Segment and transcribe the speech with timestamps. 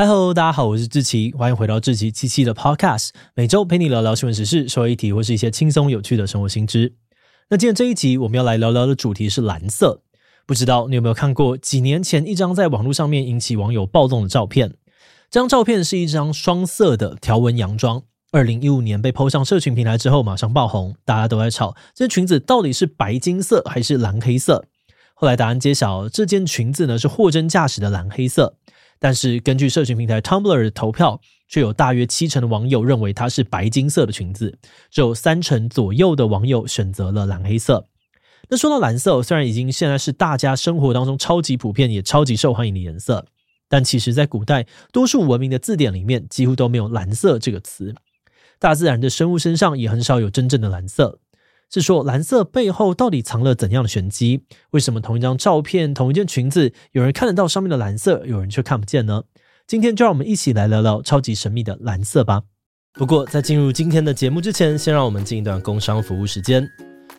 [0.00, 6.94] 嗨喽，大家好，我是志奇，欢迎回到志奇七七的 Podcast，每周陪你聊聊新闻时事、社会议题或是一些轻松有趣的生活新知。
[7.50, 10.00] 那今天这一集我们要来聊聊的主题是蓝色。
[10.46, 14.70] 不知道你有没有看过几年前一张在网络上面引起网友暴动的照片？
[15.30, 24.64] 这张照片是一张双色的条纹洋装，二零一五年被 PO 上社群平台之后马上爆红，大家都在吵这裙子到底是白金色还是蓝黑色。
[25.12, 28.56] 后来答案揭晓，这件裙子呢是货真价实的蓝黑色。
[29.00, 34.56] 但是根据社群平台 Tumblr 的投票，却有大约七成的网友认为它是白金色的裙子，
[34.90, 37.88] 只有三成左右的网友选择了蓝黑色。
[38.50, 43.24] 那说到蓝色，虽然已经现在是大家生活当中超级普遍也超级受欢迎的颜色，
[43.68, 47.94] 但其实在古代，多数文明的字典里面几乎都没有蓝色这个词。
[48.58, 51.18] 大自然的生物身上也很少有真正的蓝色。
[51.72, 54.42] 是说蓝色背后到底藏了怎样的玄机？
[54.72, 59.22] 为什么同一张照片、同一件裙子，有人看得到上面的蓝色，有人却看不见呢？
[59.68, 62.42] 今天就让我们一起来聊聊超级神秘的蓝色吧。
[62.94, 66.68] 不过在进入今天的节目之前，先让我们进一段工商服务时间。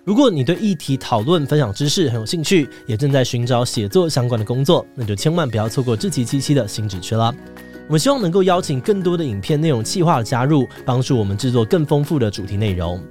[0.04, 7.34] 如果你对议题讨论、分享知识很有兴趣，也正在寻找写作相关的工作，那就千万不要错过志祺七七的新职缺啦。
[7.88, 13.02] 我们希望能够邀请更多的影片内容企划的加入，帮助我们制作更丰富的主题内容。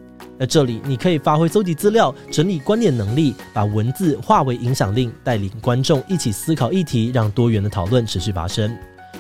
[0.41, 8.75] 在这里，你可以发挥搜集资料、整理观点能力，把文字化为影响力，带领观众一起思考议题，让多元的讨论持续发生。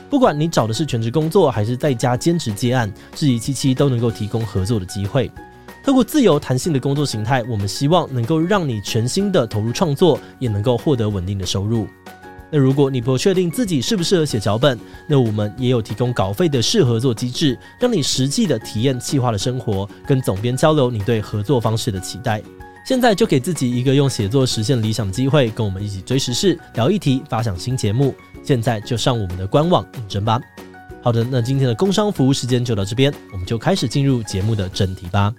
[0.08, 5.30] 不管你找的是全职工作，还是在家兼职接案，质疑七七都能够提供合作的机会。
[5.84, 11.86] 透过自由弹性的工作形态，我们希望能够让你全心的投入创作，也能够获得稳定的收入。
[12.50, 22.42] 那如果你不确定自己适不适合写脚本，那我们也有提供稿费的试合作机制，让你实际的体验企划的生活，跟总编交流你对合作方式的期待。
[22.84, 28.14] 现在就给自己一个用写作实现理想的机会，跟我们一起追时事、聊议题、发想新节目。
[28.42, 30.40] 现在就上我们的官网应征吧。
[31.02, 35.32] 好的，那今天的工商服务时间就到这边，我们就开始进入节目的正题吧。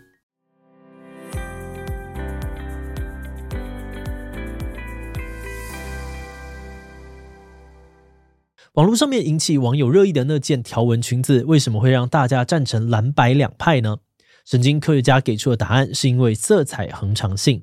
[8.81, 13.97] 网络上面引起网友热议的那件条纹裙子，为什么会让大家站成蓝白两派呢？
[14.43, 17.61] 神经科学家给出的答案是因为色彩恒常性。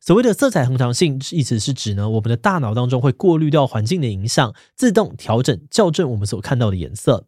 [0.00, 7.26] 所谓的色彩恒常性，意思是指呢，我们的大脑当中会过滤掉环境的影响，自动调整校正我们所看到的颜色。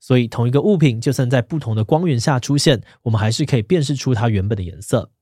[0.00, 5.12] 所以，同一个物品就算在不同的光源下出现，我们还是可以辨识出它原本的颜色。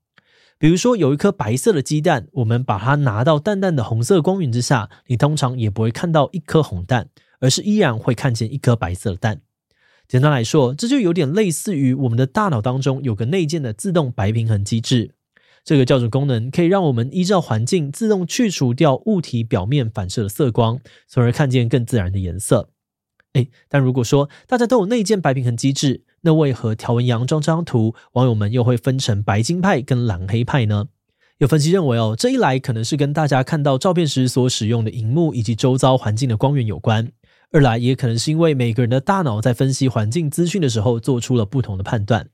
[0.58, 7.10] 比如说，有一颗白色的鸡蛋，我们把它拿到淡淡的红色光源之下，你通常也不会看到一颗红蛋。
[7.42, 9.42] 而是依然会看见一颗白色的蛋。
[10.06, 15.14] 简单来说，这就有点类似于我们的大脑当中有个内建的自动白平衡机制。
[15.64, 22.70] 这个校准功能可以让我们依照环境自动去除掉物体表面反射的色光，从而看见更自然的颜色。
[23.34, 30.88] 诶，但如果说大家都有内建白平衡机制，那为何条纹洋装这张图，网友们又会分成白金派跟蓝黑派呢？
[31.38, 37.10] 有分析认为，哦，这一来可能是跟大家看到照片时所使用的荧幕以及周遭环境的光源有关。
[37.52, 42.30] 二来也可能是因为每个人的大脑在分析环境资讯的时候做出了不同的判断。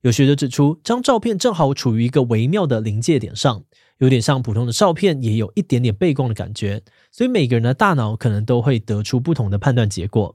[0.00, 3.64] 有学者指出，这张照片正好处于一个微妙的临界点上，
[3.98, 6.80] 有点像普通的照片，也有一点点背光的感觉，
[7.12, 10.34] 所以每个人的大脑可能都会得出不同的判断结果。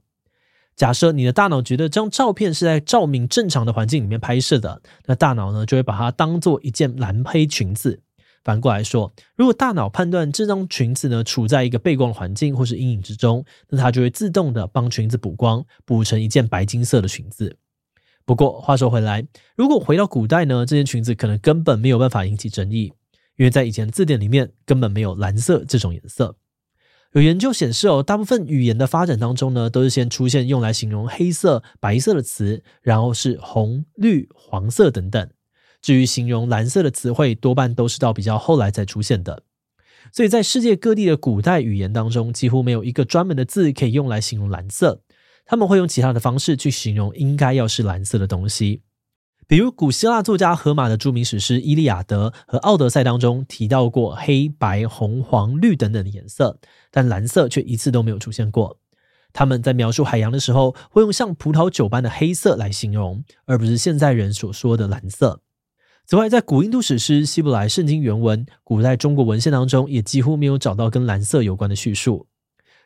[0.76, 8.03] 假设你的大脑觉得这张照片是在照明正常的环境里面拍摄的，那大脑呢就会把它当做一件蓝黑裙子。
[8.44, 17.56] 反过来说，如果大脑判断这张裙子呢处在一个背光环境或是阴影之中，那它就会自动的帮裙子补光，补成一件白金色的裙子。
[18.26, 22.94] 不过话说回来，如果回到古代呢，这件裙子可能根本没有办法引起争议，
[23.38, 26.36] 因为在以前字典里面根本没有蓝色这种颜色。
[27.14, 35.30] 有研究显示哦，大部分语言的发展当中呢，都是先出现用来形容黑色、白色的词，然后是红、绿、黄色等等。
[35.84, 39.44] 至于形容蓝色的词汇，多半都是到比较后来才出现的。
[40.12, 45.02] 所以在世界各地的古代语言当中，几乎没有一个专门的字可以用来形容蓝色。
[45.46, 48.82] 他们会用其他的方式去形容应该要是蓝色的东西。
[49.46, 56.58] 比如古希腊作家荷马的著名史诗《伊利亚德》和《奥德赛》当中提到过黑白红黄绿等等的颜色，
[56.90, 58.80] 但蓝色却一次都没有出现过。
[59.34, 65.42] 他们在描述海洋的时候，会用像葡萄酒般的黑色来形容，而不是现在人所说的蓝色。
[66.06, 72.28] 此外，在古印度史诗、希伯来圣经原文、古代中国文献当中，也几乎没有找到跟蓝色有关的叙述。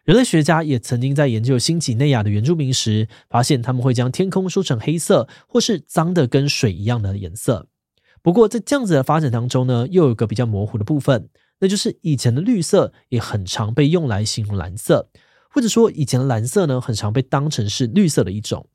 [0.06, 7.68] 人类学家也曾经在研究新几内亚的原住民时，发现他们会将天空说成黑色，或是脏的跟水一样的颜色。
[8.22, 11.28] 不过，在这样子的发展当中呢，又有个比较模糊的部分，
[11.60, 15.10] 那就是以前的绿色也很常被用来形容蓝色，
[15.50, 18.70] 或者说以前的蓝色呢，很常被当成是绿色的一种。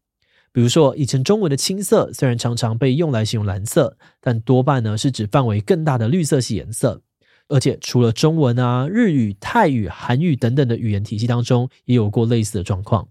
[0.52, 7.02] 比如说，以前中文的青色虽然常常被用来形容蓝色，但多半呢是指范围更大的绿色系颜色。
[7.48, 13.08] 而且，除了中文啊、日语、泰语、韩语等等的语言体系当中，也有过类似的状况。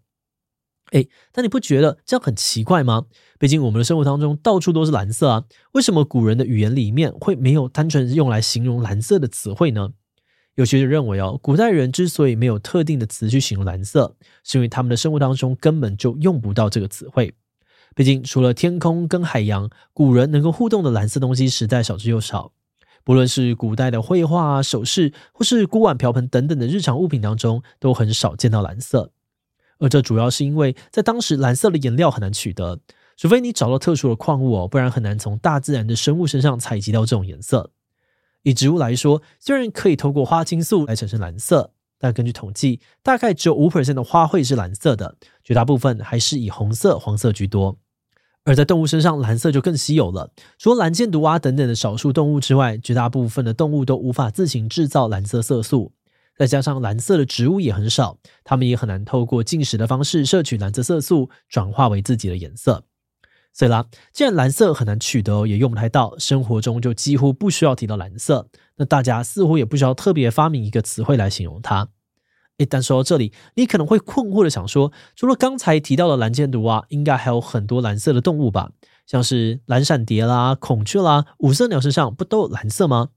[0.91, 3.05] 诶，但你不觉得这样很奇怪吗？
[3.39, 5.43] 毕竟我们的生活当中到处都是蓝色啊，
[5.73, 9.89] 为什么古人的语言里面会没有单纯用来形容蓝色的词汇呢？
[10.61, 17.33] 有学者认为哦，古代人之所以没有特定的词去形容蓝色，是因为他们的生活当中根本就用不到这个词汇。
[17.95, 22.53] 毕竟除了天空跟海洋，古人能够互动的蓝色东西实在少之又少。
[23.03, 29.11] 不论是古代的绘画、首饰，或是锅碗瓢盆等等的日常物品当中，都很少见到蓝色。
[29.79, 32.79] 而这主要是因为在当时蓝色的颜料很难取得，
[33.17, 37.71] 除非你找到特殊的矿物哦，不然很难从大自然的生物身上采集到这种颜色。
[38.43, 47.77] 以植物来说，虽然可以透过花青素来产生蓝色，但根据统计，大概只有五 percent 的花卉是蓝色的，绝大部分还是以红色、黄色居多。
[48.43, 50.31] 而在动物身上，蓝色就更稀有了。
[50.57, 55.93] 除了蓝箭毒蛙等等的少数动物之外，绝大部分的动物都无法自行制造蓝色色素。
[56.35, 62.83] 再加上蓝色的植物也很少，它们也很难透过进食的方式摄取蓝色色素，转化为自己的颜色。
[63.53, 68.47] 所以啦，既然蓝色很难取得，也用不太到，生活中就几乎不需要提到蓝色。
[68.77, 71.89] 那大家似乎也不需要特别发明一个词汇来形容它。
[72.57, 78.71] 诶，但说到这里，你可能会困惑的想说，除了刚才提到的蓝箭毒啊，应该还有很多蓝色的动物吧？
[79.05, 83.09] 像是蓝闪蝶啦、孔雀啦、五色鸟身上不都有蓝色吗？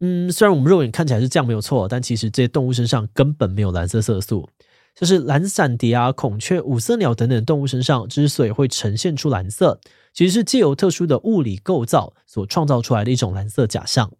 [0.00, 4.48] 嗯，虽然我们肉眼看起来是这样没有错，但其实这些动物身上根本没有蓝色色素。
[4.94, 9.80] 就是蓝闪蝶啊、孔雀、五色鸟等等动物身上之所以会呈现出蓝色，
[10.12, 14.12] 其实是借由特殊的物理构造所创造出来的一种蓝色假象。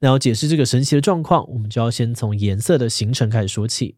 [0.00, 3.96] 那要解释这个神奇的状况，我们就要先从颜色的形成开始说起。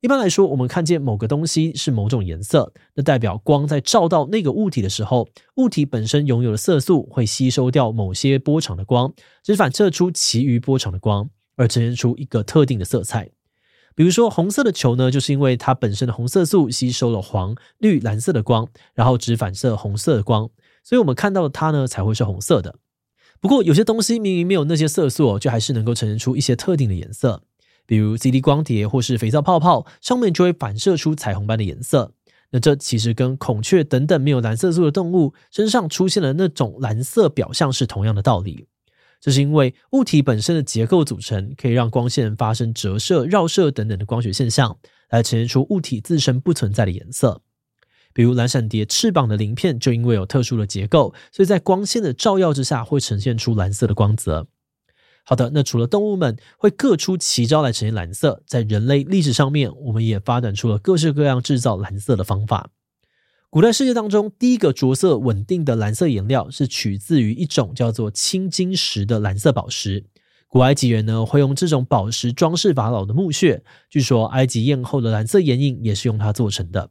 [0.00, 13.30] 一般来说，我们看见某个东西是某种颜色，那代表光在照到那个物体的时候，物体本身拥有的色素会吸收掉某些波长的光，只反射出其余波长的光，而呈现出一个特定的色彩。
[13.94, 20.48] 比如说，红色的球呢，就是因为它本身的红色素吸收了黄、绿、蓝色的光，然后只反射红色的光，
[20.82, 22.76] 所以我们看到的它呢才会是红色的。
[23.40, 27.42] 不过，有些东西明明没有那些色素，就还是能够呈现出一些特定的颜色，
[27.86, 32.12] 比如 CD 光碟或是肥皂泡泡上面就会反射出彩虹般的颜色。
[32.54, 38.66] 那这其实跟孔雀等等没有蓝色素的动物身上出现的那种蓝色表象是同样的道理。
[39.22, 44.76] 这是因为物体本身的结构组成可以让光线发生折射、绕射等等的光学现象，
[45.10, 47.40] 来呈现出物体自身不存在的颜色。
[48.12, 54.48] 比如蓝闪蝶翅膀的鳞片就因为有特殊的结构，所以在光线的照耀之下会呈现出蓝色的光泽。
[55.24, 62.70] 好的，那除了动物们会各出奇招来呈现蓝色，在人类历史上面，我们也发展出了各式各样制造蓝色的方法。
[63.52, 70.06] 古代世界当中，第一个着色稳定的蓝色颜料是取自于一种叫做青金石的蓝色宝石。
[70.48, 76.88] 古埃及人呢会用这种宝石装饰法老的墓穴，据说埃及艳后的蓝色眼影也是用它做成的。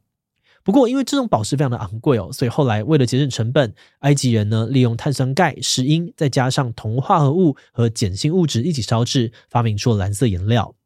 [0.62, 10.76] 不过，因为这种宝石非常的昂贵哦，所以后来为了节省成本，埃及人呢利用碳酸钙、石英，再加上铜化合物和碱性物质一起烧制，发明出了蓝色颜料。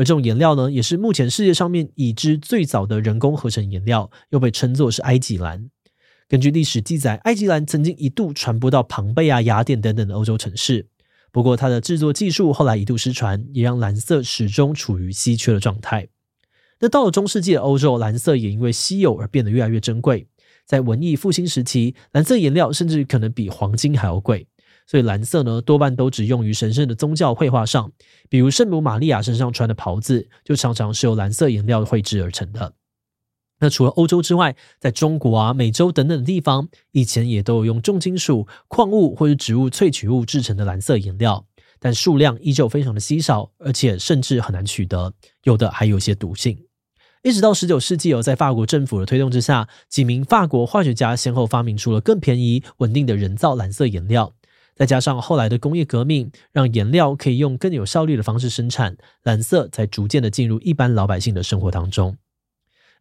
[0.00, 5.68] 而这种颜料呢，也是目前世界上面已知最早的人工合成颜料，又被称作是埃及蓝。
[6.26, 10.88] 根据历史记载，埃及蓝曾经一度传播到庞贝啊、雅典等等的欧洲城市。
[11.30, 16.08] 不过，它的制作技术后来一度失传，也让蓝色始终处于稀缺的状态。
[16.78, 20.26] 那到了中世纪的欧洲，蓝色也因为稀有而变得越来越珍贵。
[20.64, 24.46] 在文艺复兴时期，蓝色颜料甚至可能比黄金还要贵。
[24.90, 27.92] 所以蓝色呢，多半都只用于神圣的宗教绘画上，
[28.28, 32.74] 比如圣母玛利亚身上穿的袍子，就常常是由蓝色颜料绘制而成的。
[33.60, 41.46] 那除了欧洲之外，在中国啊、美洲等等的地方，以前也都有用重金属、矿物或者植物萃取物制成的蓝色颜料，
[41.78, 46.64] 但数量依旧非常的稀少，而且甚至很难取得，有的还有一些毒性。
[47.22, 54.32] 一直到十九世纪，有在法国政府的推动之下，几名法国化学家先后发明出了更便宜、稳定的人造蓝色颜料。
[54.80, 62.16] 再加上后来的工业革命，让颜料可以用更有效率的方式生产，蓝色才逐渐的进入一般老百姓的生活当中。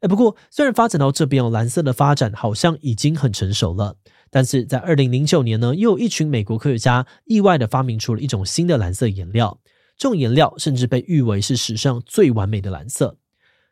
[0.01, 3.95] 哎，不过虽然发展到这边哦，蓝色的发展好像已经很成熟了，
[4.29, 9.61] 但是在二零零九年呢，又有一群美国科学家意外的发明出了一种新的蓝色颜料，
[9.97, 13.15] 这种颜料甚至被誉为是史上最完美的蓝色。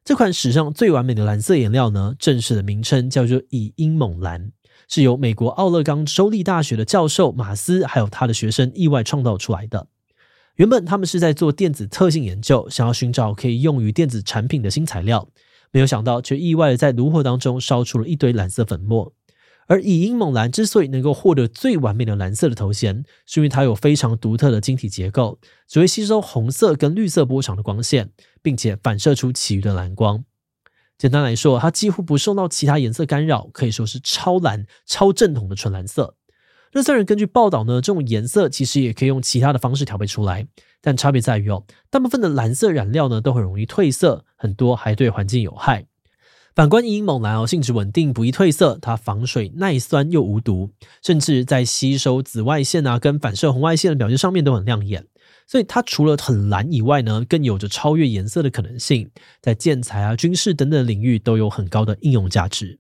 [0.06, 4.54] 这款史上最完美的蓝色颜料呢，正式的名称叫做以英锰蓝。
[4.88, 9.88] 是由美国奥勒冈州立大学的教授马斯还有他的学生意外创造出来的。
[10.55, 15.27] 原本他们是在做电子特性研究，想要寻找可以用于电子产品的新材料。
[15.72, 19.13] 没有想到却意外的在炉火当中烧出了一堆蓝色粉末。
[19.67, 28.10] 而蚁鹰猛蓝之所以能够获得最完美的蓝色的头衔，是因为它有非常独特的晶体结构，只会吸收红色跟绿色波长的光线，
[28.41, 30.24] 并且反射出其余的蓝光。
[30.98, 36.16] 简单来说，它几乎不受到其他颜色干扰，可以说是超蓝、超正统的纯蓝色。
[36.74, 40.48] 那虽然根据报道呢，这种颜色其实也可以用其他的方式调配出来，
[40.82, 45.86] 但差别在于哦，大部分的蓝色染料呢都很容易褪色，很多还对环境有害。
[46.56, 50.72] 反观蚁鹰猛蓝哦，性质稳定，不易褪色，它防水、耐酸又无毒，
[51.04, 55.06] 甚至在吸收紫外线啊跟反射红外线的表现上面都很亮眼。
[55.48, 59.10] 所以它除了很蓝以外呢，更有着超越颜色的可能性，
[59.42, 62.80] 在建材啊、军事等等领域都有很高的应用价值。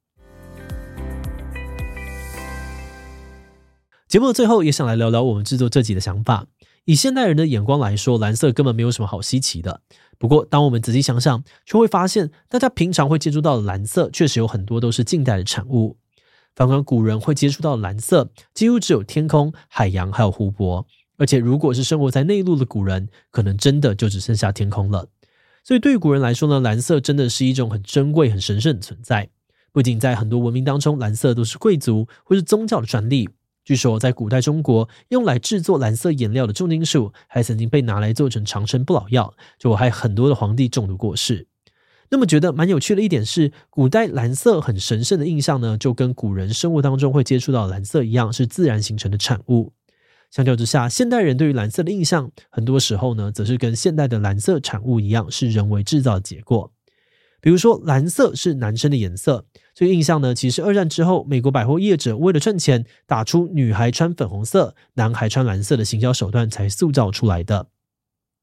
[4.07, 6.45] 节目的最后也想来聊聊我们制作这集的想法。
[6.85, 9.81] 以现代人的眼光来说，蓝色根本没有什么好稀奇的。
[10.17, 15.97] 不过，当我们仔细想想，却会发现，大家平常会接触到的蓝色，确实有很多都是近代的产物。
[16.55, 20.87] 反观古人会接触到的蓝色，几乎只有天空、海洋还有湖泊。
[21.17, 25.07] 而且，如果是生活在内陆的古人，可能真的就只剩下天空了。
[25.63, 29.29] 所以，对于古人来说呢，蓝色真的是一种很珍贵、很神圣的存在。
[29.71, 33.29] 不仅在很多文明当中，蓝色都是贵族或是宗教的专利。
[33.65, 41.47] 据说，在古代中国，用来制作蓝色颜料的重金属，还曾经被拿来做成长生不老药，就还很多的皇帝中毒过世。
[42.09, 49.73] 那么，觉得蛮有趣的一点是，古代蓝色很神圣的印象呢，就跟古人生活当中会接触到蓝色一样，是自然形成的产物。
[50.29, 56.71] 相较之下，现代人对于蓝色的印象，很多时候呢，则是跟现代的蓝色产物一样，是人为制造的结果。
[57.39, 67.67] 比如说，蓝色是男生的颜色，这个印象呢，其实二战之后，美国百货业者为了赚钱，打出女孩穿粉红色，男孩穿蓝色的行销手段才塑造出来的。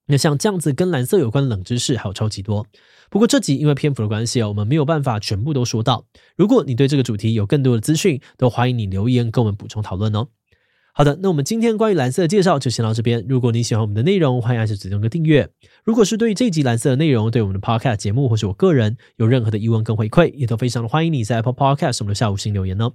[0.06, 2.66] 那像这样子跟蓝色有关的冷知识还有超级多，
[3.10, 6.06] 不过这集因为篇幅的关系哦，我们没有办法全部都说到。
[6.36, 10.28] 如果你对这个主题有更多的资讯，都欢迎你留言跟我们补充讨论哦。
[10.96, 13.26] 好的，那我们今天关于蓝色的介绍就先到这边。
[13.28, 15.50] 如果你喜欢我们的内容，欢迎按下指定的订阅。
[15.82, 22.92] 如果是对于这集蓝色的内容，对我们的 Podcast 节目或是我个人有任何的疑问跟回馈，也都非常的欢迎你在 Apple Podcast 我们的下午星留言哦。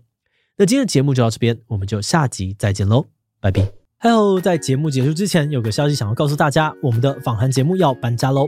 [0.58, 3.08] 那今天的节目就到这边，我们就下集再见喽，
[3.42, 3.70] 拜拜。
[4.00, 8.48] Hello，在节目结束之前，有个消息想要告诉大家，我们的访谈节目要搬家喽。